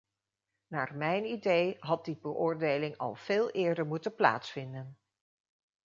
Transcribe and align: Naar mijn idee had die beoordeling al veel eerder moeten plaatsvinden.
Naar 0.67 0.95
mijn 0.95 1.25
idee 1.25 1.77
had 1.79 2.05
die 2.05 2.17
beoordeling 2.21 2.97
al 2.97 3.15
veel 3.15 3.49
eerder 3.49 3.85
moeten 3.87 4.15
plaatsvinden. 4.15 4.97